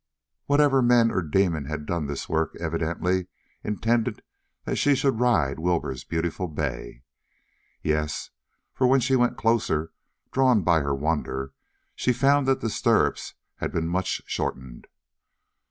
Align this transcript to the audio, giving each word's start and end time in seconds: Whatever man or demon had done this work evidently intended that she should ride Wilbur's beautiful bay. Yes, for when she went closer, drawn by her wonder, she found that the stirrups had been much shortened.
Whatever 0.47 0.81
man 0.81 1.11
or 1.11 1.21
demon 1.21 1.65
had 1.65 1.85
done 1.85 2.07
this 2.07 2.27
work 2.27 2.55
evidently 2.59 3.27
intended 3.63 4.23
that 4.65 4.77
she 4.77 4.95
should 4.95 5.19
ride 5.19 5.59
Wilbur's 5.59 6.03
beautiful 6.03 6.47
bay. 6.47 7.03
Yes, 7.83 8.31
for 8.73 8.87
when 8.87 8.99
she 8.99 9.15
went 9.15 9.37
closer, 9.37 9.91
drawn 10.31 10.63
by 10.63 10.79
her 10.79 10.95
wonder, 10.95 11.53
she 11.93 12.13
found 12.13 12.47
that 12.47 12.61
the 12.61 12.69
stirrups 12.71 13.35
had 13.57 13.71
been 13.71 13.87
much 13.87 14.23
shortened. 14.25 14.87